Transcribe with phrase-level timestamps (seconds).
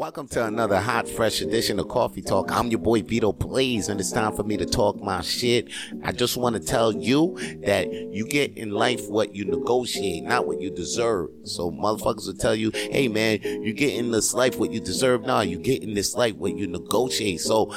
[0.00, 2.50] Welcome to another hot, fresh edition of Coffee Tawlk.
[2.50, 5.68] I'm your boy Vito Blaze, and it's time for me to talk my shit.
[6.02, 10.46] I just want to tell you that you get in life what you negotiate, not
[10.46, 11.28] what you deserve.
[11.44, 15.26] So motherfuckers will tell you, hey man, you get in this life what you deserve.
[15.26, 17.42] Nah, you get in this life what you negotiate.
[17.42, 17.70] So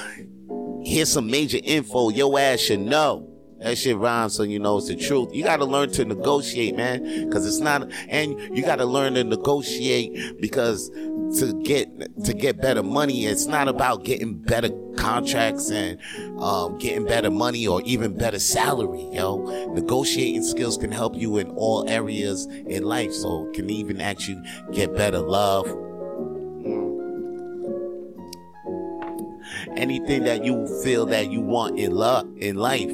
[0.82, 3.33] here's some major info your ass should know.
[3.64, 5.30] That shit rhymes, so you know it's the truth.
[5.34, 10.42] You gotta learn to negotiate, man, because it's not, and you gotta learn to negotiate
[10.42, 11.88] because to get
[12.26, 15.98] to get better money, it's not about getting better contracts and
[16.42, 19.08] um, getting better money or even better salary.
[19.14, 19.38] Yo,
[19.74, 24.94] negotiating skills can help you in all areas in life, so can even actually get
[24.94, 25.68] better love.
[29.78, 32.92] anything that you feel that you want in love in life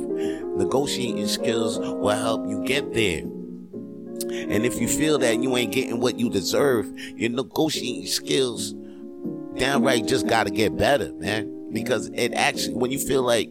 [0.59, 5.99] negotiating skills will help you get there and if you feel that you ain't getting
[5.99, 8.73] what you deserve your negotiating skills
[9.55, 13.49] downright just gotta get better man because it actually when you feel like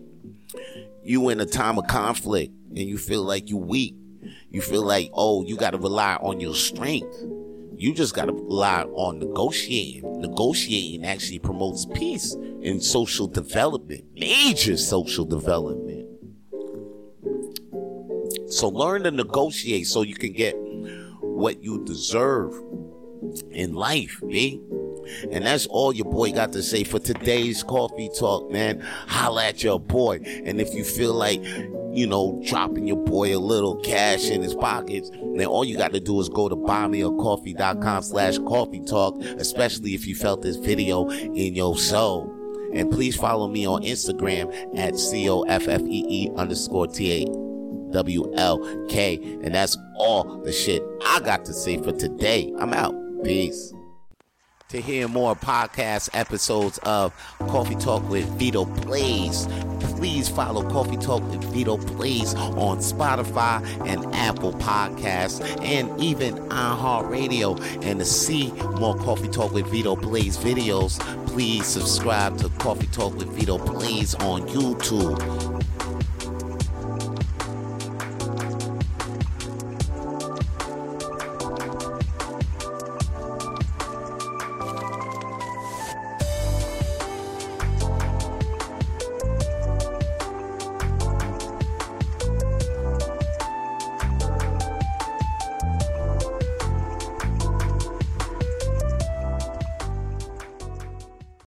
[1.03, 3.95] you in a time of conflict and you feel like you weak
[4.51, 7.25] you feel like oh you gotta rely on your strength
[7.79, 10.21] you just got to rely on negotiating.
[10.21, 15.88] Negotiating actually promotes peace and social development, major social development.
[18.49, 20.55] So learn to negotiate so you can get
[21.21, 22.53] what you deserve
[23.51, 24.61] in life, B.
[25.31, 28.81] And that's all your boy got to say for today's coffee talk, man.
[29.07, 30.21] Holla at your boy.
[30.45, 31.43] And if you feel like,
[31.93, 35.93] you know, dropping your boy a little cash in his pockets, then all you got
[35.93, 41.09] to do is go to buymeacoffee.com slash coffee talk, especially if you felt this video
[41.09, 42.35] in your soul.
[42.75, 46.87] And please follow me on Instagram at C-O-F-F-E-E underscore
[47.93, 49.17] T-A-W-L-K.
[49.43, 52.53] And that's all the shit I got to say for today.
[52.59, 52.95] I'm out.
[53.25, 53.73] Peace.
[54.69, 59.49] To hear more podcast episodes of Coffee Tawlk with Vito Blaze,
[59.81, 67.59] please follow Coffee Tawlk with Vito Blaze on Spotify and Apple Podcasts and even iHeartRadio.
[67.83, 73.17] And to see more Coffee Tawlk with Vito Blaze videos, please subscribe to Coffee Tawlk
[73.17, 75.58] with Vito Blaze on YouTube.